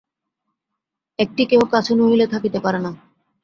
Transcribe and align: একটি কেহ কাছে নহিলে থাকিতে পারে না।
একটি 1.19 1.43
কেহ 1.45 1.61
কাছে 1.71 1.91
নহিলে 1.95 2.25
থাকিতে 2.27 2.59
পারে 2.59 2.79
না। 2.79 2.91